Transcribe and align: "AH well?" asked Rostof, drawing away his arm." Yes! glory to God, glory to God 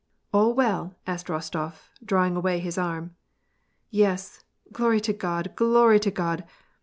"AH 0.33 0.47
well?" 0.47 0.95
asked 1.05 1.27
Rostof, 1.27 1.89
drawing 2.03 2.35
away 2.35 2.57
his 2.57 2.75
arm." 2.75 3.15
Yes! 3.91 4.43
glory 4.73 4.99
to 4.99 5.13
God, 5.13 5.51
glory 5.55 5.99
to 5.99 6.09
God 6.09 6.43